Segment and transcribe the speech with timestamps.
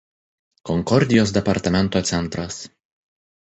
[0.69, 2.59] Konkordijos departamento centras.